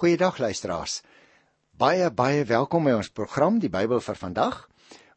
[0.00, 1.02] Goeiedag luisteraars.
[1.76, 4.62] Baie baie welkom by ons program Die Bybel vir vandag.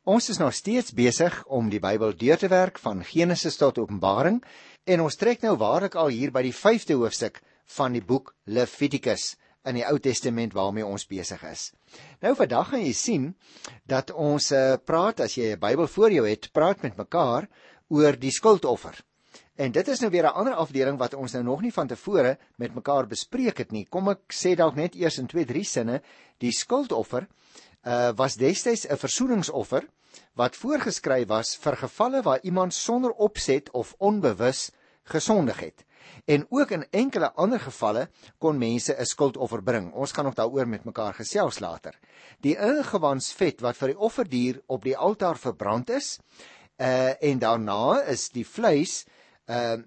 [0.03, 4.41] Ons is nog steeds besig om die Bybel deur te werk van Genesis tot Openbaring
[4.83, 7.39] en ons trek nou waarlik al hier by die 5de hoofstuk
[7.77, 11.69] van die boek Levitikus in die Ou Testament waarmee ons besig is.
[12.19, 13.31] Nou vandag gaan jy sien
[13.87, 17.47] dat ons uh, praat as jy 'n Bybel voor jou het, praat met mekaar
[17.87, 18.99] oor die skuldoffer.
[19.55, 22.37] En dit is nou weer 'n ander afdeling wat ons nou nog nie van tevore
[22.55, 23.85] met mekaar bespreek het nie.
[23.85, 26.01] Kom ek sê dalk net eers in 2, 3 sinne,
[26.37, 27.27] die skuldoffer
[27.85, 29.87] uh was destyds 'n versoeningsoffer
[30.33, 34.71] wat voorgeskryf was vir gevalle waar iemand sonder opset of onbewus
[35.03, 35.85] gesondig het.
[36.25, 39.93] En ook in enkele ander gevalle kon mense 'n skuldoffer bring.
[39.93, 41.99] Ons gaan nog daaroor met mekaar gesels later.
[42.39, 46.19] Die ingewans vet wat vir die offerdier op die altaar verbrand is,
[46.77, 49.05] uh en daarna is die vleis
[49.47, 49.81] uh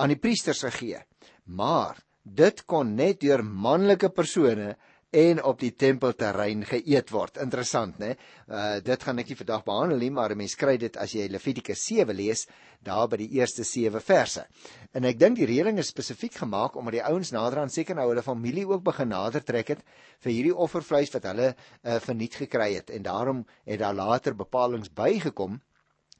[0.00, 1.02] aan die priesters gegee.
[1.44, 4.70] Maar dit kon net deur manlike persone
[5.12, 7.36] en op die tempelterrein geëet word.
[7.44, 8.14] Interessant, né?
[8.48, 11.28] Uh dit gaan ek nie vandag behandel nie, maar 'n mens kry dit as jy
[11.28, 12.46] Levitikus 7 lees,
[12.80, 14.46] daar by die eerste 7 verse.
[14.94, 18.08] En ek dink die reëling is spesifiek gemaak omdat die ouens nader aan seker nou
[18.08, 19.84] hulle familie ook begin nader trek het
[20.20, 24.88] vir hierdie offervleis wat hulle uh verniet gekry het en daarom het daar later bepalinge
[24.94, 25.60] bygekom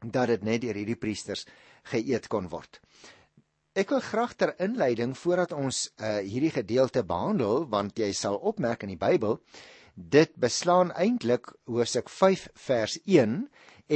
[0.05, 1.46] dat dit net deur hierdie priesters
[1.91, 2.80] geëet kon word.
[3.72, 8.84] Ek wil graag ter inleiding voordat ons uh, hierdie gedeelte behandel, want jy sal opmerk
[8.84, 9.39] in die Bybel,
[9.94, 13.39] dit beslaan eintlik hoofstuk 5 vers 1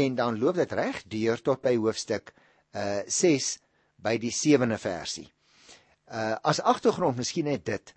[0.01, 2.33] en dan loop dit reg deur tot by hoofstuk
[2.73, 3.51] uh, 6
[4.00, 5.28] by die 7de versie.
[6.06, 7.93] Uh, as agtergrond miskien net dit.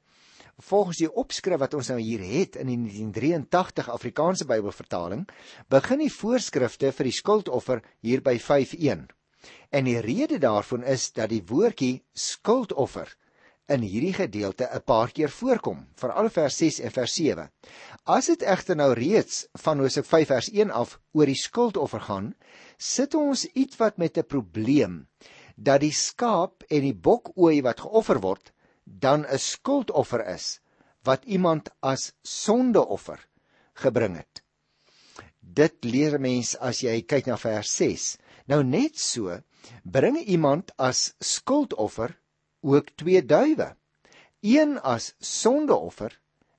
[0.59, 5.23] Volgens die opskrif wat ons nou hier het in die 1983 Afrikaanse Bybelvertaling,
[5.71, 8.35] begin die voorskrifte vir die skuldoffer hier by
[9.69, 13.15] En die rede daarvan is dat die woordjie skuldoffer
[13.69, 17.51] in hierdie gedeelte 'n paar keer voorkom, veral vers 6 en vers 7.
[18.03, 22.33] As dit egter nou reeds van Hosea 5 vers 1 af oor die skuldoffer gaan,
[22.77, 25.07] sit ons iets wat met 'n probleem
[25.55, 28.51] dat die skaap en die bokooi wat geoffer word,
[28.83, 30.59] dan 'n skuldoffer is
[31.03, 33.19] wat iemand as sondeoffer
[33.73, 34.43] gebring het.
[35.39, 38.17] Dit leer mens as jy kyk na vers 6.
[38.49, 39.35] Nou net so
[39.85, 42.15] bring iemand as skuldoffer
[42.65, 43.75] ook twee duwe.
[44.41, 46.15] Een as sondeoffer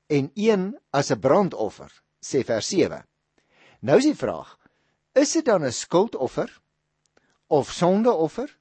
[0.06, 1.91] en een as 'n brandoffer,
[2.21, 3.06] sê vers 7.
[3.81, 4.59] Nou is die vraag:
[5.15, 6.61] Is dit dan 'n skuldoffer
[7.47, 8.59] of sondeoffer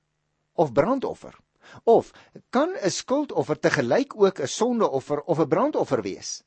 [0.53, 1.35] of brandoffer?
[1.83, 2.11] Of
[2.49, 6.43] kan 'n skuldoffer te gelyk ook 'n sondeoffer of 'n brandoffer wees?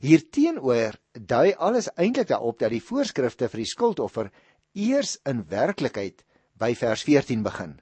[0.00, 4.32] Hierteenoor dui alles eintlik daarop dat die voorskrifte vir die skuldoffer
[4.76, 6.22] eers in werklikheid
[6.60, 7.74] by vers 14 begin.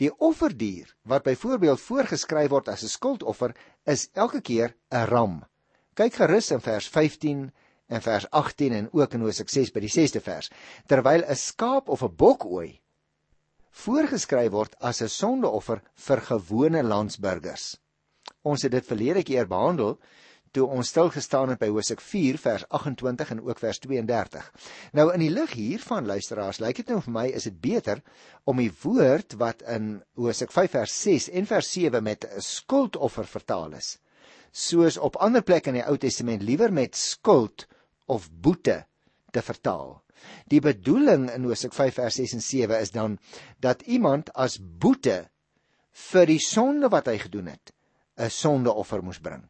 [0.00, 5.44] Die offerdier wat byvoorbeeld voorgeskryf word as 'n skuldoffer is elke keer 'n ram.
[5.94, 7.52] Kyk gerus in vers 15
[7.88, 10.50] en vers 18 en ook in Hosea 6 by die 6de vers,
[10.86, 12.80] terwyl 'n skaap of 'n bokooi
[13.70, 17.76] voorgeskryf word as 'n sondeoffer vir gewone landsburgers.
[18.42, 19.98] Ons het dit verlede keer behandel
[20.50, 24.46] toe ons stil gestaan het by Hosea 4 vers 28 en ook vers 32.
[24.98, 28.02] Nou in die lig hiervan luisteraars, lyk dit nou vir my is dit beter
[28.50, 33.26] om die woord wat in Hosea 5 vers 6 en vers 7 met 'n skuldoffer
[33.26, 33.98] vertaal is,
[34.52, 37.66] soos op ander plekke in die Ou Testament liewer met skuld
[38.06, 38.84] of boete
[39.30, 40.02] te vertaal.
[40.50, 43.18] Die bedoeling in Hosea 5 vers 6 en 7 is dan
[43.60, 45.30] dat iemand as boete
[46.10, 47.72] vir die sonde wat hy gedoen het,
[48.18, 49.46] 'n sondeoffer moes bring.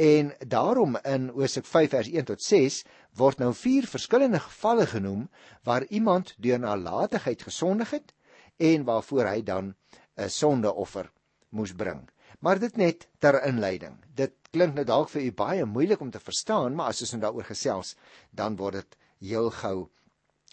[0.00, 2.76] En daarom in Hosea 5 vers 1 tot 6
[3.20, 5.26] word nou vier verskillende gevalle genoem
[5.68, 8.14] waar iemand deur nalatigheid gesondig het
[8.56, 9.74] en waarvoor hy dan
[10.16, 11.10] 'n sondeoffer
[11.48, 12.08] moes bring.
[12.38, 14.00] Maar dit net ter inleiding.
[14.14, 17.20] Dit klink nou dalk vir u baie moeilik om te verstaan, maar as ons nou
[17.20, 17.96] daaroor gesels,
[18.30, 19.90] dan word dit heel gou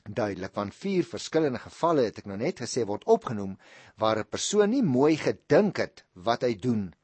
[0.04, 3.58] duidelik want vier verskillende gevalle het ek nou net gesê word opgenoem
[3.96, 6.97] waar 'n persoon nie mooi gedink het wat hy doen en eh,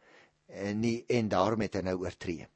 [0.73, 2.47] nie en daarom het hy nou oortree.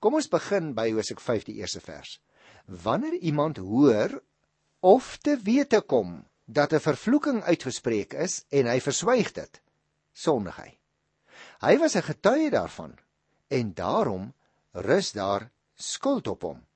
[0.00, 2.20] Kom ons begin by Hosea 5 die eerste vers.
[2.66, 4.22] Wanneer iemand hoor
[4.80, 9.60] of te wete kom dat 'n vervloeking uitgespreek is en hy verswyg dit,
[10.12, 10.78] sondig hy.
[11.60, 12.98] Hy was 'n getuie daarvan
[13.48, 14.32] en daarom
[14.72, 16.66] rus daar skuld op hom.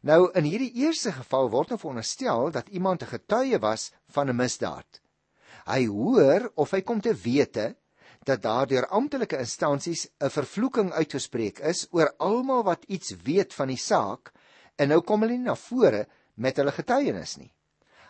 [0.00, 4.36] Nou in hierdie eerste geval word nou veronderstel dat iemand 'n getuie was van 'n
[4.36, 5.00] misdaad.
[5.66, 7.76] Hy hoor of hy kom te wete
[8.24, 13.68] dat daar deur amptelike instansies 'n vervloeking uitgespreek is oor almal wat iets weet van
[13.68, 14.32] die saak
[14.76, 17.52] en nou kom hulle nie na vore met hulle getuienis nie.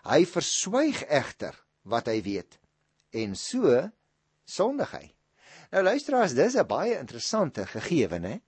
[0.05, 2.59] Hy verswyg egter wat hy weet
[3.13, 3.91] en so
[4.45, 5.15] sondig hy.
[5.73, 8.41] Nou luisteraars, dis 'n baie interessante gegewe, né?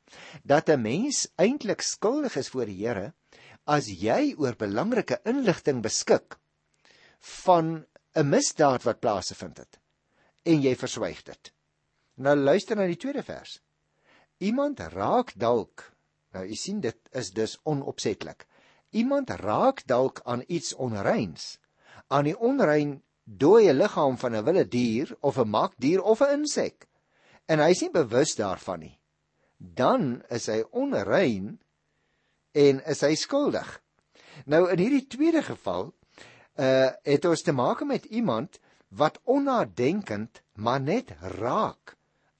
[0.45, 3.13] Dat 'n mens eintlik skuldig is voor die Here
[3.65, 6.37] as jy oor belangrike inligting beskik
[7.19, 9.81] van 'n misdaad wat plaasgevind het
[10.45, 11.56] en jy verswyg dit.
[12.17, 13.61] Nou luister na die tweede vers.
[14.39, 15.97] Iemand raak dalk
[16.37, 18.45] Nou u sien dit is dus onopsetlik.
[18.91, 21.57] Iemand raak dalk aan iets onreins,
[22.13, 26.87] aan die onrein dooie liggaam van 'n wilde dier of 'n makdier of 'n insek
[27.47, 28.99] en hy is nie bewus daarvan nie.
[29.57, 31.59] Dan is hy onrein
[32.53, 33.83] en is hy skuldig.
[34.45, 35.95] Nou in hierdie tweede geval
[36.59, 41.97] uh het ons te maak met iemand wat onnadenkend maar net raak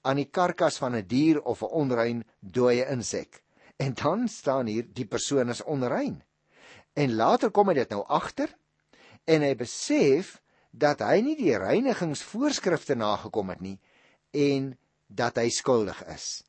[0.07, 3.43] aan die karkas van 'n dier of 'n onrein dooie insek.
[3.77, 6.23] En dan staan hier die persoon is onrein.
[6.93, 8.49] En later kom hy dit nou agter
[9.25, 13.79] en hy besef dat hy nie die reinigingsvoorskrifte nagekom het nie
[14.31, 14.77] en
[15.07, 16.43] dat hy skuldig is.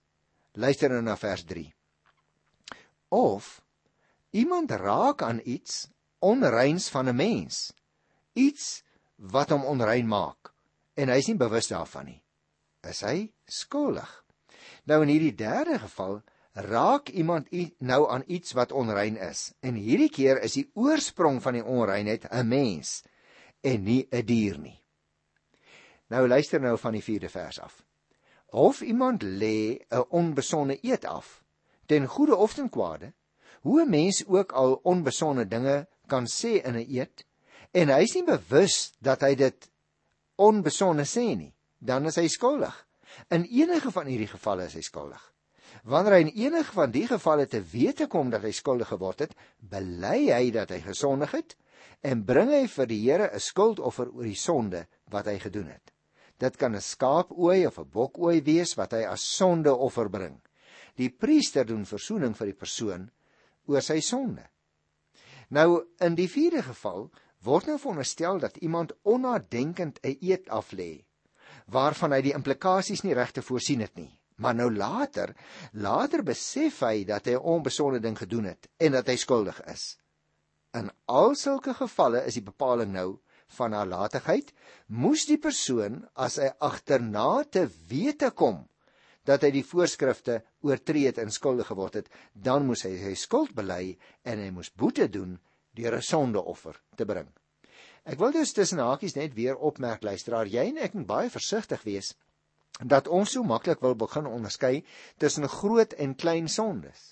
[0.53, 1.75] Luister nou na vers 3.
[3.09, 3.63] Of
[4.31, 5.89] iemand raak aan iets
[6.19, 7.73] onreins van 'n mens,
[8.33, 8.83] iets
[9.17, 10.53] wat hom onrein maak
[10.95, 12.23] en hy is nie bewus daarvan nie,
[12.89, 14.11] is hy skuldig.
[14.85, 19.53] Nou in hierdie derde geval raak iemand nou aan iets wat onrein is.
[19.61, 23.03] En hierdie keer is die oorsprong van die onreinheid 'n mens
[23.61, 24.83] en nie 'n dier nie.
[26.09, 27.85] Nou luister nou van die 4de vers af.
[28.47, 31.45] Of iemand lê 'n onbesonde eet af,
[31.87, 33.13] ten goeie of ten kwade,
[33.61, 37.25] hoe 'n mens ook al onbesonde dinge kan sê in 'n eet
[37.71, 39.71] en hy is nie bewus dat hy dit
[40.37, 42.75] onbesonde sê nie, dan is hy skuldig.
[43.35, 45.23] In enige van hierdie gevalle is hy skuldig.
[45.89, 49.35] Wanneer hy in enige van die gevalle te wete kom dat hy skuldig geword het,
[49.59, 51.57] bely hy dat hy gesondig het
[52.07, 55.93] en bring hy vir die Here 'n skuldoffer oor die sonde wat hy gedoen het.
[56.39, 60.41] Dit kan 'n skaapooi of 'n bokooi wees wat hy as sondeoffer bring.
[60.97, 63.11] Die priester doen verzoening vir die persoon
[63.67, 64.47] oor sy sonde.
[65.51, 67.11] Nou in die vierde geval
[67.43, 71.08] word nou veronderstel dat iemand onnadenkend 'n eed aflê
[71.67, 74.11] waarvan hy die implikasies nie regte voorsien het nie.
[74.39, 75.35] Maar nou later,
[75.73, 79.99] later besef hy dat hy 'n onbesonde ding gedoen het en dat hy skuldig is.
[80.75, 83.19] In al sulke gevalle is die bepaling nou
[83.57, 84.53] van nalatigheid,
[84.87, 88.69] moes die persoon as hy agterna te wete kom
[89.29, 93.53] dat hy die voorskrifte oortree het en skuldig geword het, dan moes hy sy skuld
[93.57, 95.37] bely en hy moes boete doen
[95.77, 97.29] deur 'n sondeoffer te bring.
[98.09, 101.83] Ek wil dus tussen hakies net weer opmerk luisteraar, jy en ek moet baie versigtig
[101.85, 102.15] wees
[102.81, 104.85] dat ons so maklik wil begin onderskei
[105.19, 107.11] tussen groot en klein sondes.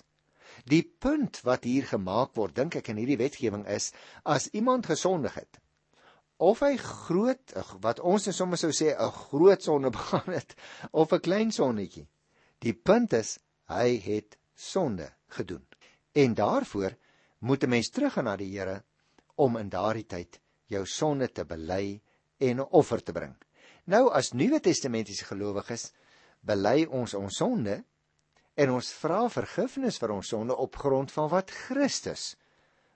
[0.65, 3.91] Die punt wat hier gemaak word, dink ek in hierdie wetgewing is
[4.23, 5.59] as iemand gesondig het
[6.37, 10.55] of hy groot wat ons net sommer sou sê 'n groot sonde begaan het
[10.91, 12.07] of 'n klein sonnetjie.
[12.59, 13.39] Die punt is
[13.69, 15.65] hy het sonde gedoen.
[16.13, 16.97] En daarvoor
[17.39, 18.83] moet 'n mens teruggaan na die Here
[19.35, 22.01] om in daardie tyd jou sonde te bely
[22.39, 23.35] en 'n offer te bring.
[23.85, 25.91] Nou as Nuwe Testamentiese gelowiges
[26.41, 27.83] bely ons ons sonde
[28.55, 32.35] en ons vra vergifnis vir ons sonde op grond van wat Christus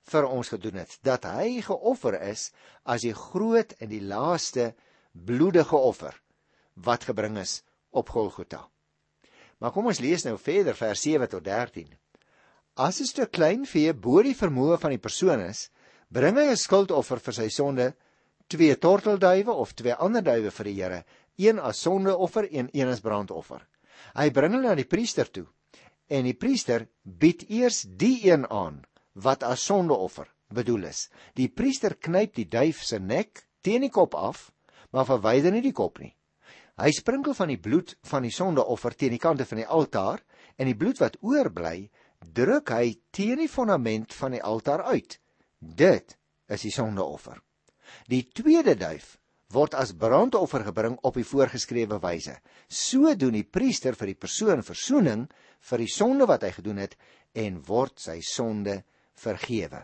[0.09, 2.51] vir ons gedoen het dat hy geoffer is
[2.83, 4.74] as die groot en die laaste
[5.13, 6.15] bloedige offer
[6.75, 8.67] wat gebring is op Golgotha.
[9.59, 11.88] Maar kom ons lees nou verder vers 7 tot 13.
[12.75, 15.69] As 'n stuk klein vee bo die vermoë van die persoon is,
[16.12, 17.94] bring hy 'n skuldoffer vir sy sonde
[18.51, 21.03] twee tortelduwe of twee ander duwe vir die Here,
[21.38, 23.62] een as sondeoffer en een as brandoffer.
[24.15, 25.48] Hy bring hulle na die priester toe
[26.12, 28.82] en die priester bied eers die een aan
[29.13, 31.08] wat as sondeoffer bedoel is.
[31.36, 34.51] Die priester knyp die duif se nek teen die kop af,
[34.91, 36.12] maar verwyder nie die kop nie.
[36.82, 40.20] Hy sprinkel van die bloed van die sondeoffer teen die kante van die altaar
[40.58, 41.88] en die bloed wat oorbly,
[42.20, 45.20] druk hy teen die fondament van die altaar uit.
[45.62, 46.18] Dit
[46.50, 47.38] is die sondeoffer.
[48.10, 49.18] Die tweede duif
[49.51, 52.38] word as brandoffer gebring op die voorgeskrewe wyse.
[52.68, 55.27] So doen die priester vir die persoon verzoening
[55.70, 56.96] vir die sonde wat hy gedoen het
[57.38, 58.82] en word sy sonde
[59.22, 59.84] vergewe.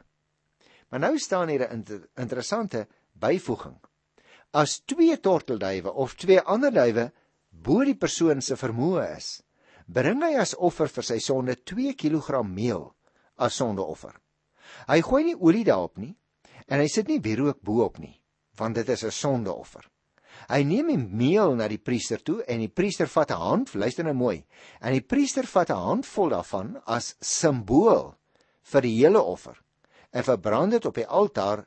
[0.90, 3.78] Maar nou staan hier 'n inter interessante byvoeging.
[4.54, 7.12] As twee tortelduwe of twee ander duwe
[7.52, 9.44] bo die persoon se vermoë is,
[9.86, 12.96] bring hy as offer vir sy sonde 2 kg meel
[13.36, 14.16] as sondeoffer.
[14.88, 16.16] Hy gooi nie olie daarop nie,
[16.68, 18.16] en hy sit nie wierook bo-op nie,
[18.58, 19.88] want dit is 'n sondeoffer.
[20.50, 24.04] Hy neem die meel na die priester toe en die priester vat 'n hand, luister
[24.04, 24.46] nou mooi,
[24.82, 28.16] en die priester vat 'n handvol daarvan as simbool
[28.64, 29.58] vir die hele offer
[30.12, 31.66] en verbrand dit op die altaar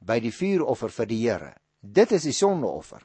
[0.00, 1.54] by die vuuroffer vir die Here.
[1.80, 3.02] Dit is die sondeoffer.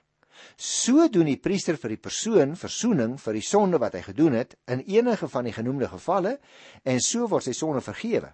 [0.57, 4.55] So doen die priester vir die persoon verzoening vir die sonde wat hy gedoen het
[4.67, 6.37] in enige van die genoemde gevalle
[6.83, 8.33] en so word sy sonde vergewe.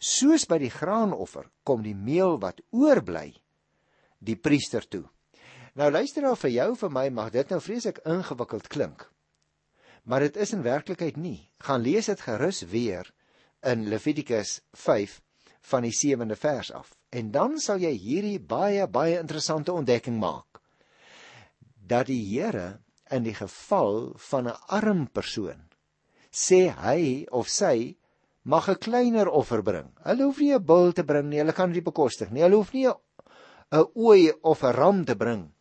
[0.00, 3.34] Soos by die graanoffer kom die meel wat oorbly
[4.18, 5.04] die priester toe.
[5.76, 9.04] Nou luister nou vir jou vir my mag dit nou vreeslik ingewikkeld klink.
[10.08, 11.50] Maar dit is in werklikheid nie.
[11.60, 13.12] Gaan lees dit gerus weer
[13.60, 15.20] in Levitikus 5
[15.68, 16.94] van die 7de vers af.
[17.12, 20.62] En dan sal jy hierdie baie baie interessante ontdekking maak.
[21.76, 22.80] Dat die Here
[23.10, 25.68] in die geval van 'n arm persoon
[26.30, 27.96] sê hy of sy
[28.42, 29.92] mag 'n kleiner offer bring.
[30.04, 32.42] Hulle hoef nie 'n bul te bring nie, hulle kan dit bekostig nie.
[32.42, 35.52] Hulle hoef nie 'n ooi of 'n ram te bring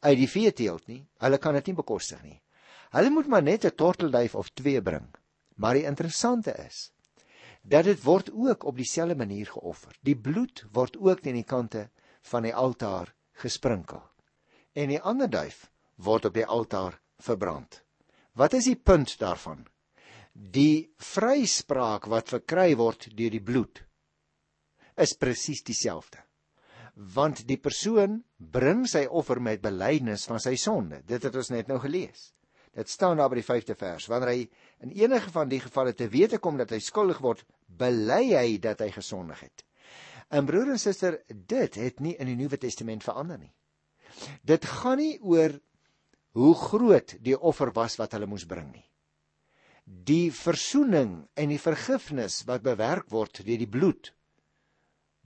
[0.00, 1.06] uit die veeteelt nie.
[1.18, 2.42] Hulle kan dit nie bekostig nie.
[2.90, 5.08] Hulle moet maar net 'n tortelduif of twee bring.
[5.56, 6.92] Maar die interessante is
[7.62, 9.96] dat dit word ook op dieselfde manier geoffer.
[10.00, 11.90] Die bloed word ook teen die kante
[12.22, 14.02] van die altaar gesprinkel.
[14.72, 17.82] En die ander duif word op die altaar verbrand.
[18.32, 19.66] Wat is die punt daarvan?
[20.36, 23.80] Die vryspraak wat verkry word deur die bloed
[25.00, 26.20] is presies dieselfde.
[27.16, 31.02] Want die persoon bring sy offer met belydenis van sy sonde.
[31.04, 32.30] Dit het ons net nou gelees.
[32.76, 34.08] Dit staan daar by die 5de vers.
[34.12, 34.40] Wanneer hy
[34.84, 38.84] in enige van die gevalle te wete kom dat hy skuldig word, bely hy dat
[38.84, 39.64] hy gesondig het.
[40.36, 43.52] En broer en suster, dit het nie in die Nuwe Testament verander nie.
[44.44, 45.56] Dit gaan nie oor
[46.36, 48.84] hoe groot die offer was wat hulle moes bring nie.
[49.86, 54.12] Die verzoening en die vergifnis wat bewerk word deur die bloed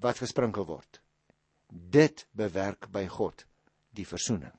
[0.00, 1.00] wat gesprinkel word.
[1.69, 3.47] Dit bewerk by God
[3.97, 4.52] die verzoening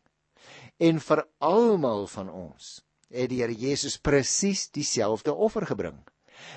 [0.81, 2.79] en vir almal van ons
[3.12, 5.98] het die Here Jesus presies dieselfde offer gebring.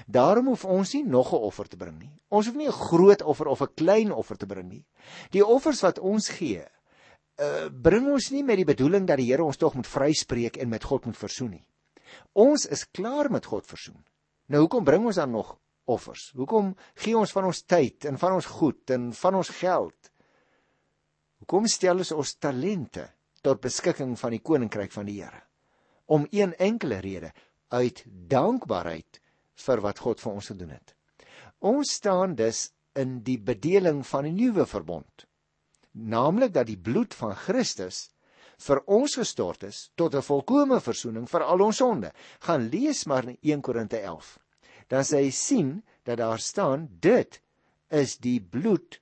[0.06, 2.12] Daarom hoef ons nie nog 'n offer te bring nie.
[2.30, 4.84] Ons hoef nie 'n groot offer of 'n klein offer te bring nie.
[5.30, 6.64] Die offers wat ons gee,
[7.38, 10.68] uh, bring ons nie met die bedoeling dat die Here ons tog moet vryspreek en
[10.68, 11.66] met God moet versoen nie.
[12.32, 14.00] Ons is klaar met God versoen.
[14.46, 15.54] Nou hoekom bring ons dan nog
[15.84, 16.30] offers?
[16.36, 20.10] Hoekom gee ons van ons tyd en van ons goed en van ons geld?
[21.44, 23.08] Hoekom stel ons ons talente
[23.44, 25.42] tot beskikking van die koninkryk van die Here.
[26.08, 27.32] Om een enkele rede,
[27.68, 29.20] uit dankbaarheid
[29.66, 30.94] vir wat God vir ons gedoen het.
[31.64, 35.26] Ons staan dus in die bedeling van die nuwe verbond,
[35.92, 38.08] naamlik dat die bloed van Christus
[38.58, 42.12] vir ons gestort is tot 'n volkomme verzoening vir al ons sonde.
[42.40, 44.38] Gaan lees maar in 1 Korinte 11.
[44.88, 47.40] Dan sê hy sien dat daar staan dit
[47.90, 49.00] is die bloed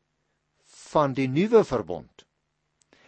[0.64, 2.26] van die nuwe verbond.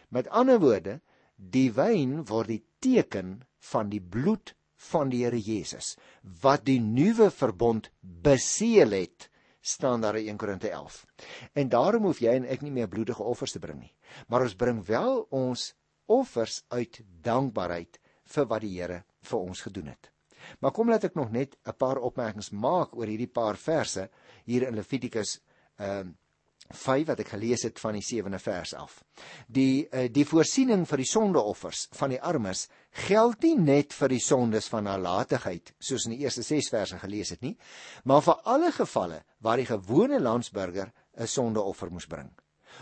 [0.08, 1.00] Met ander woorde,
[1.36, 4.54] Die wyn word die teken van die bloed
[4.90, 5.94] van die Here Jesus
[6.42, 9.28] wat die nuwe verbond beseël het
[9.64, 11.06] staan daar in 1 Korinte 11.
[11.54, 13.94] En daarom hoef jy en ek nie meer bloedige offers te bring nie,
[14.28, 15.72] maar ons bring wel ons
[16.06, 18.00] offers uit dankbaarheid
[18.34, 20.10] vir wat die Here vir ons gedoen het.
[20.60, 24.10] Maar kom laat ek nog net 'n paar opmerkings maak oor hierdie paar verse
[24.44, 25.40] hier in Levitikus
[25.78, 26.12] ehm uh,
[26.72, 29.02] 5 wat ek gelees het van die 7de vers af.
[29.46, 32.68] Die uh, die voorsiening vir die sondeoffers van die armes
[33.04, 37.30] geld nie net vir die sondes van nalatigheid soos in die eerste 6 verse gelees
[37.30, 37.56] het nie,
[38.04, 42.32] maar vir alle gevalle waar die gewone landsburger 'n sondeoffer moes bring.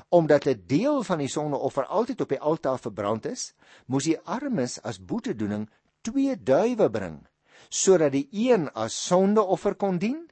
[0.08, 3.54] Omdat 'n deel van die sondeoffer altyd op die altaar verbrand is,
[3.86, 5.68] moes die armes as boetedoening
[6.02, 7.26] twee duwe bring
[7.68, 10.30] sodat die een as sondeoffer kon dien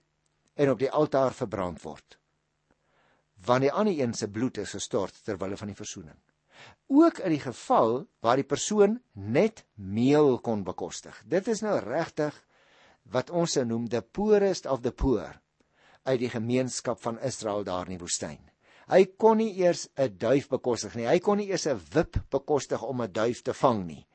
[0.55, 2.21] en op die altaar verbrand word
[3.47, 6.19] want die ander een se bloed is gestort ter wille van die verzoening.
[6.93, 11.17] Ook in die geval waar die persoon net meel kon bekostig.
[11.25, 12.37] Dit is nou regtig
[13.11, 15.41] wat ons sou noem the poorest of the poor
[16.05, 18.50] uit die gemeenskap van Israel daar in die woestyn.
[18.91, 21.07] Hy kon nie eers 'n duif bekostig nie.
[21.07, 24.07] Hy kon nie eers 'n wip bekostig om 'n duif te vang nie.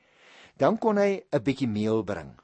[0.56, 2.36] Dan kon hy 'n bietjie meel bring.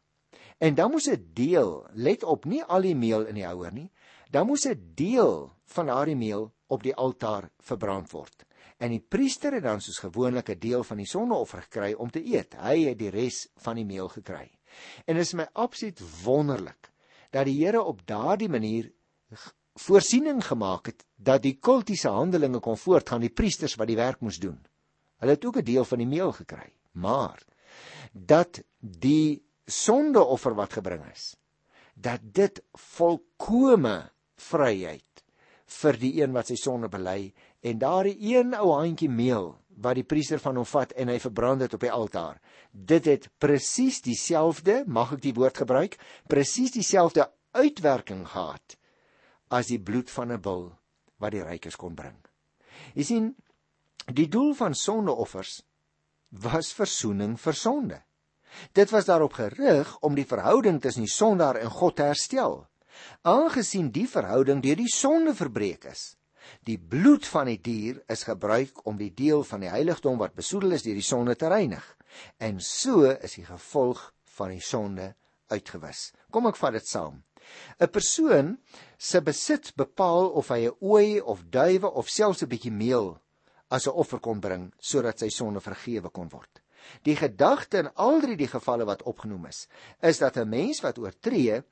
[0.59, 3.91] En dan moes 'n deel, let op, nie al die meel in die houer nie.
[4.31, 8.45] Dan moes 'n deel van daardie meel op die altaar verbrand word.
[8.79, 12.25] En die priester het dan soos gewoonlik 'n deel van die sondeoffer gekry om te
[12.25, 12.55] eet.
[12.55, 14.51] Hy het die res van die meel gekry.
[15.07, 16.93] En dit is my absoluut wonderlik
[17.31, 18.93] dat die Here op daardie manier
[19.81, 24.39] voorsiening gemaak het dat die kultiese handelinge kon voortgaan, die priesters wat die werk moes
[24.39, 24.59] doen.
[25.23, 26.73] Hulle het ook 'n deel van die meel gekry.
[26.93, 27.43] Maar
[28.13, 31.37] dat die sondeoffer wat gebring is,
[31.95, 35.25] dat dit volkome vryheid
[35.67, 40.05] vir die een wat sy sonde bely en daardie een ou handjie meel wat die
[40.05, 42.41] priester van hom vat en hy verbrand dit op die altaar.
[42.73, 45.99] Dit het presies dieselfde, mag ek die woord gebruik,
[46.29, 48.77] presies dieselfde uitwerking gehad
[49.53, 50.73] as die bloed van 'n bul
[51.21, 52.17] wat die rykes kon bring.
[52.95, 53.35] Jy sien,
[54.09, 55.63] die doel van sondeoffers
[56.31, 58.03] was verzoening vir sonde.
[58.73, 62.67] Dit was daarop gerig om die verhouding tussen die sondaar en God te herstel.
[63.23, 66.17] Aangesien die verhouding deur die sonde verbreek is,
[66.69, 70.77] die bloed van die dier is gebruik om die deel van die heiligdom wat besoedel
[70.77, 71.85] is deur die sonde te reinig.
[72.39, 75.15] En so is die gevolg van die sonde
[75.49, 76.11] uitgewis.
[76.31, 77.23] Kom ek vat dit saam.
[77.81, 78.59] 'n Persoon
[78.99, 83.19] se besit bepaal of hy 'n ooi of duwe of selfs 'n bietjie meel
[83.69, 86.63] as 'n offer kon bring sodat sy sonde vergewe kon word.
[87.07, 89.69] Die gedagte in al drie die gevalle wat opgenoem is,
[90.03, 91.63] is dat 'n mens wat oortree,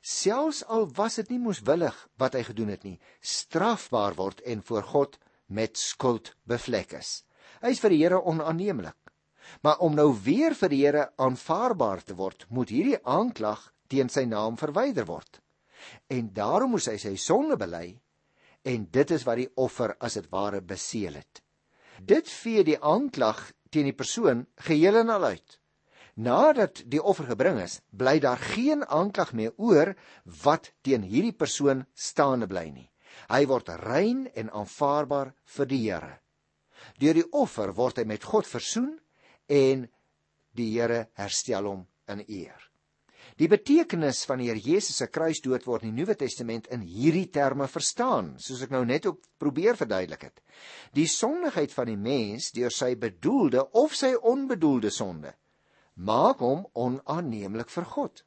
[0.00, 4.82] selfs al was dit nie moeswillig wat hy gedoen het nie, strafbaar word en voor
[4.82, 7.24] God met skuld bevlek is.
[7.62, 8.96] Hy is vir die Here onaanneemlik.
[9.62, 14.24] Maar om nou weer vir die Here aanvaarbaar te word, moet hierdie aanklag teen sy
[14.28, 15.40] naam verwyder word.
[16.10, 17.98] En daarom moes hy sy sonde bely
[18.66, 21.42] en dit is wat die offer as dit ware beseël het.
[22.02, 25.58] Dit vee die aanklag teen die persoon geheel en al uit.
[26.16, 29.92] Nadat die offer gebring is, bly daar geen aanklag meer oor
[30.42, 32.88] wat teen hierdie persoon staande bly nie.
[33.28, 36.14] Hy word rein en aanvaarbaar vir die Here.
[37.00, 38.94] Deur die offer word hy met God versoen
[39.48, 39.86] en
[40.56, 42.60] die Here herstel hom in eer.
[43.36, 47.28] Die betekenis van die Here Jesus se kruisdood word in die Nuwe Testament in hierdie
[47.28, 50.40] terme verstaan, soos ek nou net ook probeer verduidelik het.
[50.96, 55.34] Die sondigheid van die mens deur sy bedoelde of sy onbedoelde sonde
[55.96, 58.22] maak hom onaanneemlik vir God.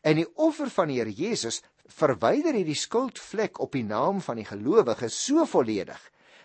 [0.00, 1.60] En die offer van die Here Jesus
[1.92, 6.00] verwyder hierdie skuldvlek op die naam van die gelowige so volledig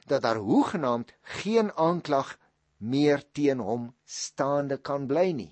[0.08, 2.38] dat daar hoegenaamd geen aanklag
[2.78, 5.52] meer teen hom staande kan bly nie.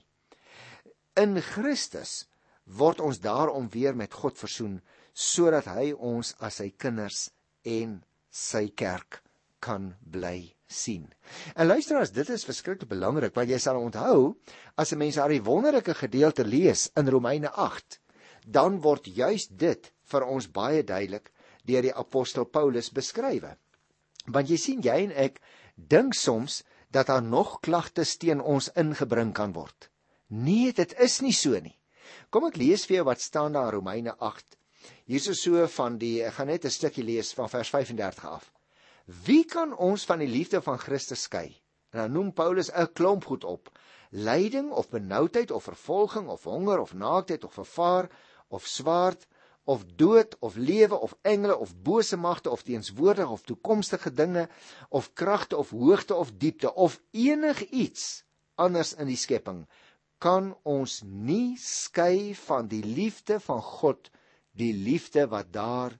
[1.16, 2.26] In Christus
[2.66, 4.82] word ons daarom weer met God versoen
[5.14, 7.30] sodat hy ons as sy kinders
[7.64, 9.22] en sy kerk
[9.64, 11.06] kan bly sien.
[11.56, 14.36] En luisteraars, dit is verskriklik belangrik want jy sal onthou
[14.76, 18.00] as 'n mens daardie wonderlike gedeelte lees in Romeine 8,
[18.46, 21.32] dan word juis dit vir ons baie duidelik
[21.66, 23.58] deur die apostel Paulus beskrywe.
[24.28, 25.42] Want jy sien jy en ek
[25.76, 29.90] dink soms dat daar nog klagtes teen ons ingebring kan word.
[30.28, 31.78] Nee, dit is nie so nie.
[32.30, 34.58] Kom ek lees vir jou wat staan daar in Romeine 8.
[35.06, 38.52] Hier is so van die ek gaan net 'n stukkie lees van vers 35 af.
[39.26, 41.62] Wie kan ons van die liefde van Christus skei?
[41.92, 43.70] En dan noem Paulus 'n klomp goed op.
[44.12, 48.10] Lyding of benoudheid of vervolging of honger of naaktheid of vervaar
[48.48, 49.28] of swaard
[49.66, 54.50] of dood of lewe of engele of bose magte of teenswoordige of toekomstige dinge
[54.90, 58.24] of kragte of hoogte of diepte of enigiets
[58.56, 59.66] anders in die skepping
[60.26, 64.10] kan ons nie skei van die liefde van God,
[64.58, 65.94] die liefde wat daar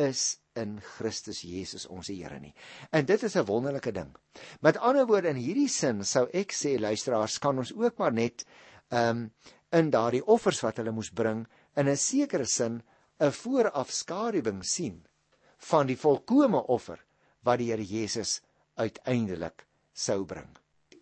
[0.00, 2.54] is in Christus Jesus ons Here nie.
[2.92, 4.16] En dit is 'n wonderlike ding.
[4.60, 8.44] Met ander woorde in hierdie sin sou ek sê luisteraars kan ons ook maar net
[8.90, 9.30] ehm um,
[9.72, 11.46] in daardie offers wat hulle moes bring
[11.76, 12.82] in 'n sekere sin
[13.20, 15.06] 'n voorafskaduwing sien
[15.58, 17.04] van die volkomme offer
[17.42, 18.40] wat die Here Jesus
[18.74, 20.56] uiteindelik sou bring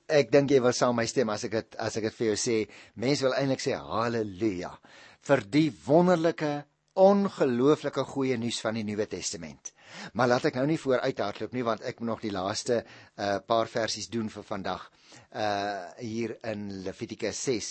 [0.09, 2.39] ek dink jy wil saam my stem as ek dit as ek dit vir jou
[2.41, 2.57] sê.
[2.97, 4.73] Mense wil eintlik sê haleluja
[5.29, 6.53] vir die wonderlike
[6.99, 9.73] ongelooflike goeie nuus van die Nuwe Testament.
[10.19, 13.39] Maar laat ek nou nie vooruit hardloop nie want ek moet nog die laaste uh,
[13.47, 14.89] paar versies doen vir vandag.
[15.33, 17.71] Uh hier in Levitikus 6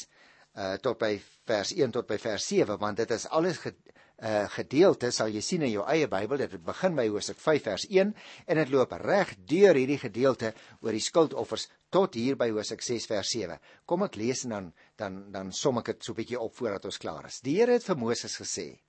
[0.58, 1.18] uh tot by
[1.50, 5.66] vers 1 tot by vers 7 want dit is alles uh, gedeelte sal jy sien
[5.68, 8.14] in jou eie Bybel dit begin by Hosea 5 vers 1
[8.48, 13.08] en dit loop reg deur hierdie gedeelte oor die skuldoffers tot hier by Hosea 6
[13.08, 13.58] vers 7.
[13.88, 16.86] Kom ek lees en dan dan dan som ek dit so 'n bietjie op voordat
[16.86, 17.40] ons klaar is.
[17.42, 18.80] Die Here het vir Moses gesê: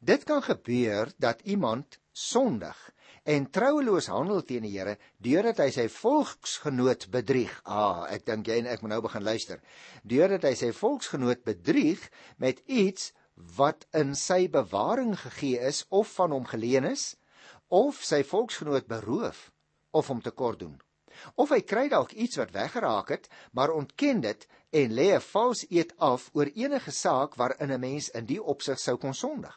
[0.00, 2.76] Dit kan gebeur dat iemand sondig
[3.24, 7.60] en troueloos handel teen die Here deurdat hy sy volksgenoot bedrieg.
[7.64, 9.60] Ah, ek dink jy en ek moet nou begin luister.
[10.04, 13.12] Deurdat hy sy volksgenoot bedrieg met iets
[13.56, 17.16] wat in sy bewaring gegee is of van hom geleen is
[17.68, 19.50] of sy volksgenoot beroof
[19.92, 20.76] of hom tekort doen
[21.34, 25.64] of hy kry dalk iets wat weggeraak het maar ontken dit en lê 'n vals
[25.70, 29.56] eed af oor enige saak waarin 'n mens in die opsig sou kon sondig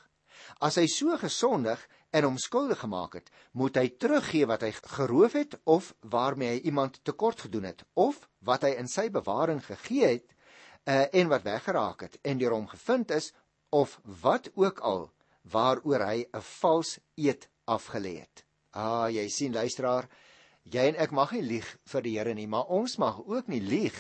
[0.60, 1.80] as hy so gesondig
[2.12, 6.62] en hom skuldig gemaak het moet hy teruggee wat hy geroof het of waarmee hy
[6.71, 10.36] iemand tekort gedoen het of wat hy in sy bewaring gegee het
[10.86, 13.34] uh, en wat weggeraak het en deur hom gevind is
[13.69, 15.10] of wat ook al
[15.51, 18.45] waaroor hy 'n vals eed afgelê het.
[18.71, 20.10] Ah, jy sien luisteraar,
[20.71, 23.62] jy en ek mag nie lieg vir die Here nie, maar ons mag ook nie
[23.62, 23.95] lieg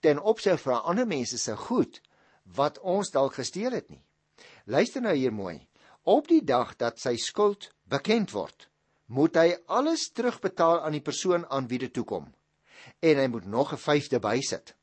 [0.00, 2.00] ten opsig van ander mense se goed
[2.56, 4.02] wat ons dalk gesteel het nie.
[4.64, 5.68] Luister nou hier mooi.
[6.02, 8.70] Op die dag dat sy skuld bekend word,
[9.06, 12.32] moet hy alles terugbetaal aan die persoon aan wie dit toe kom.
[13.00, 14.74] en hy moet nog 'n vyfde bysit.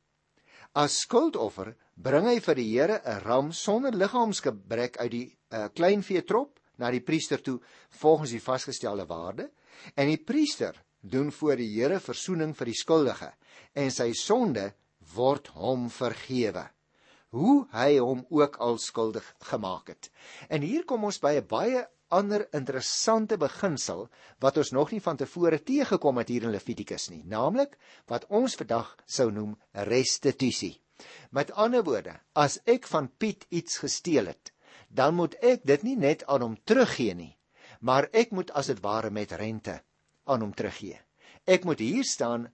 [0.73, 6.59] As skuldoffer bring hy vir die Here 'n ram sonder liggaamsgebrek uit die uh, kleinveetrop
[6.77, 9.51] na die priester toe volgens die vasgestelde waarde
[9.95, 13.31] en die priester doen voor die Here verzoening vir die skuldige
[13.73, 14.71] en sy sonde
[15.15, 16.67] word hom vergewe
[17.35, 20.09] hoe hy hom ook al skuldig gemaak het.
[20.49, 24.07] En hier kom ons by 'n baie ander interessante beginsel
[24.39, 28.55] wat ons nog nie van tevore teëgekom het hier in Levitikus nie, naamlik wat ons
[28.55, 30.81] vandag sou noem restituisie.
[31.31, 34.53] Met ander woorde, as ek van Piet iets gesteel het,
[34.89, 37.36] dan moet ek dit nie net aan hom teruggee nie,
[37.79, 39.81] maar ek moet as dit ware met rente
[40.25, 40.99] aan hom teruggee.
[41.45, 42.47] Ek moet hier staan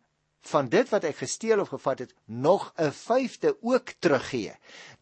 [0.43, 4.53] van dit wat ek gesteel of gevat het nog 'n vyfde ook teruggee.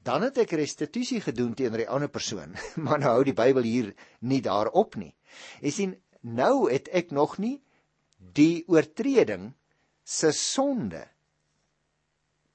[0.04, 2.56] Dan het ek restituisie gedoen teenoor die ander persoon.
[2.86, 5.16] Maar nou hou die Bybel hier nie daarop nie.
[5.62, 7.62] Jy sien, nou het ek nog nie
[8.18, 9.54] die oortreding
[10.04, 11.08] se sonde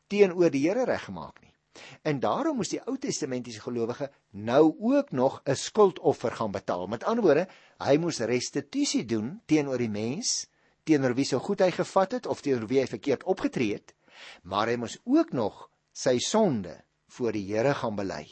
[0.07, 1.56] teenoor die Here reggemaak nie.
[2.03, 6.87] En daarom moes die Ou Testamentiese gelowige nou ook nog 'n skuldoffer gaan betaal.
[6.87, 10.47] Met ander woorde, hy moes restituisie doen teenoor die mens
[10.87, 13.95] teenoor wie so goed hy gevat het of teenoor wie hy verkeerd opgetree het,
[14.43, 16.77] maar hy moes ook nog sy sonde
[17.17, 18.25] voor die Here gaan bely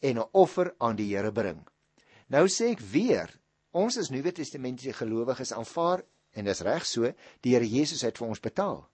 [0.00, 1.60] en 'n offer aan die Here bring.
[2.26, 3.28] Nou sê ek weer,
[3.70, 8.28] ons as Nuwe Testamentiese gelowiges aanvaar en dis reg so, die Here Jesus het vir
[8.28, 8.88] ons betaal.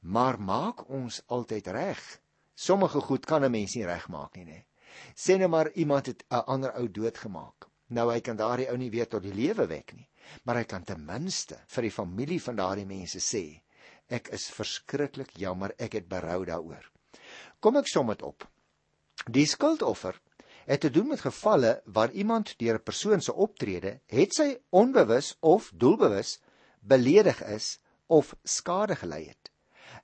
[0.00, 2.20] Maar maak ons altyd reg.
[2.58, 4.64] Sommige goed kan 'n mens nie regmaak nie, nê.
[5.14, 7.68] Sê net maar iemand het 'n ander ou doodgemaak.
[7.88, 10.08] Nou hy kan daardie ou nie weer tot die lewe wek nie
[10.44, 13.42] maar hy kan ten minste vir die familie van daardie mense sê
[14.18, 16.88] ek is verskriklik jammer ek het berou daaroor
[17.64, 18.46] kom ek som dit op
[19.38, 20.18] die skuldoffer
[20.68, 25.36] het te doen met gevalle waar iemand deur 'n persoon se optrede het sy onbewus
[25.40, 26.38] of doelbewus
[26.80, 29.52] beledig is of skade gelei het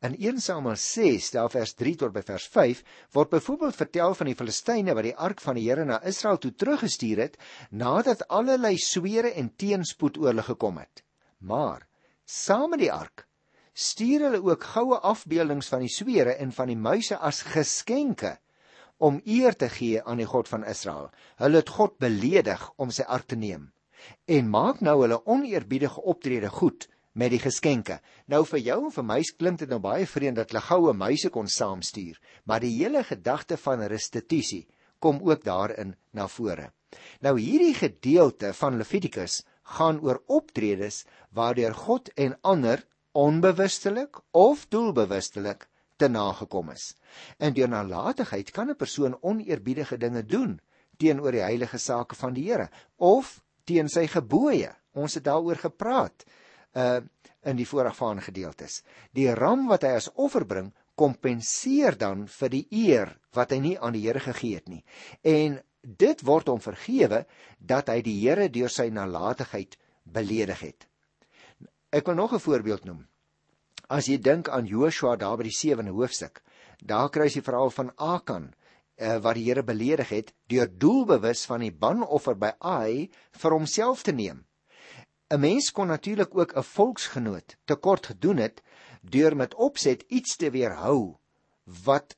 [0.01, 2.83] In 1 Samuel 6, daar vers 3 tot by vers 5,
[3.15, 6.55] word byvoorbeeld vertel van die Filistyne wat die ark van die Here na Israel toe
[6.55, 7.37] teruggestuur het
[7.71, 11.05] nadat allerlei swere en teenspoed oor hulle gekom het.
[11.39, 11.87] Maar
[12.25, 13.27] saam met die ark
[13.75, 18.37] stuur hulle ook goue afbeeldings van die swere en van die muise as geskenke
[19.03, 21.11] om eer te gee aan die God van Israel.
[21.43, 23.73] Hulle het God beledig om sy ark te neem
[24.29, 28.01] en maak nou hulle oneerbiedige optrede goed met die geskenke.
[28.27, 31.31] Nou vir jou en vir my klink dit nou baie vreemd dat hulle goue muise
[31.31, 34.67] kon saamstuur, maar die hele gedagte van restituisie
[34.99, 36.71] kom ook daarin na vore.
[37.21, 39.43] Nou hierdie gedeelte van Levitikus
[39.77, 46.95] gaan oor optredes waardeur God en ander onbewustelik of doelbewustelik te nagekom is.
[47.39, 50.61] En deur nalatigheid kan 'n persoon oneerbiedige dinge doen
[50.99, 54.75] teenoor die heilige sake van die Here of teen sy gebooie.
[54.93, 56.25] Ons het daaroor gepraat
[56.75, 57.01] uh
[57.45, 58.79] in die voorafgaande gedeeltes.
[59.13, 63.75] Die ram wat hy as offer bring, kompenseer dan vir die eer wat hy nie
[63.77, 64.81] aan die Here gegee het nie.
[65.21, 67.25] En dit word hom vergewe
[67.59, 70.89] dat hy die Here deur sy nalatigheid beledig het.
[71.93, 73.07] Ek wil nog 'n voorbeeld noem.
[73.89, 76.43] As jy dink aan Joshua daar by die 7de hoofstuk,
[76.83, 78.55] daar kry jy verhaal van Akan
[78.97, 84.03] uh, wat die Here beledig het deur doelbewus van die banoffer by Ai vir homself
[84.03, 84.45] te neem.
[85.35, 88.63] 'n Mens kon natuurlik ook 'n volksgenoot tekort gedoen het
[89.01, 91.17] deur met opset iets te weerhou
[91.85, 92.17] wat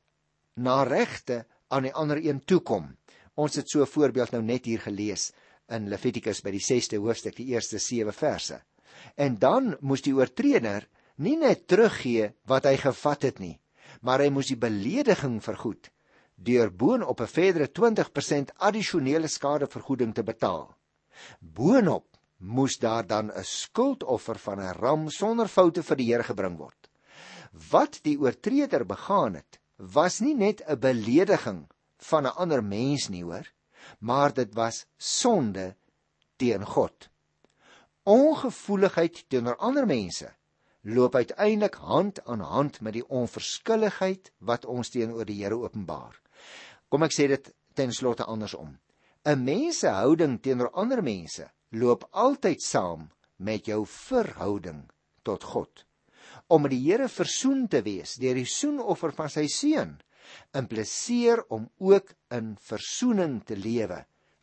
[0.54, 2.96] na regte aan die ander een toekom.
[3.34, 5.32] Ons het so 'n voorbeeld nou net hier gelees
[5.68, 8.62] in Levitikus by die 6ste hoofstuk, die eerste 7 verse.
[9.14, 13.60] En dan moes die oortreder nie net teruggee wat hy gevat het nie,
[14.00, 15.90] maar hy moes die belediging vergoed
[16.34, 20.76] deur boonop 'n verdere 20% addisionele skadevergoeding te betaal.
[21.40, 26.56] Boonop moes daar dan 'n skuldoffer van 'n ram sonder foute vir die Here gebring
[26.58, 26.90] word.
[27.70, 31.68] Wat die oortreder begaan het, was nie net 'n belediging
[31.98, 33.46] van 'n ander mens nie, hoor,
[33.98, 35.76] maar dit was sonde
[36.36, 37.08] teen God.
[38.02, 40.34] Ongevoeligheid teenoor ander mense
[40.82, 46.20] loop uiteindelik hand aan hand met die onverskilligheid wat ons teenoor die Here openbaar.
[46.88, 48.78] Kom ek sê dit ten slotte andersom.
[49.24, 54.86] 'n Mens se houding teenoor ander mense loop altyd saam met jou verhouding
[55.26, 55.84] tot God.
[56.48, 59.96] Om met die Here versoen te wees deur die soenoffer van sy seun
[60.58, 64.00] impliseer om ook in versoening te lewe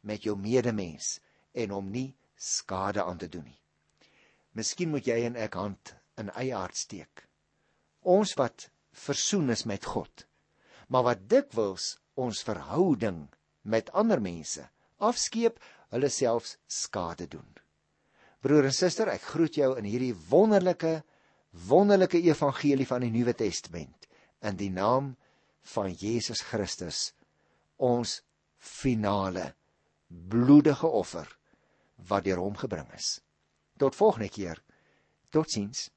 [0.07, 1.17] met jou medemens
[1.51, 3.59] en om nie skade aan te doen nie.
[4.53, 7.25] Miskien moet jy en ek hand in eie hart steek.
[8.03, 10.27] Ons wat versoen is met God,
[10.87, 13.25] maar wat dikwels ons verhouding
[13.63, 14.67] met ander mense
[15.03, 15.57] afskeep
[15.93, 17.47] hulle selfs skade doen.
[18.43, 21.01] Broer en suster, ek groet jou in hierdie wonderlike
[21.69, 24.07] wonderlike evangelie van die Nuwe Testament
[24.41, 25.13] in die naam
[25.75, 27.11] van Jesus Christus
[27.77, 28.21] ons
[28.57, 29.51] finale
[30.07, 31.29] bloedige offer
[32.09, 33.19] wat deur hom gebring is.
[33.77, 34.59] Tot volgende keer.
[35.29, 35.89] Totsiens.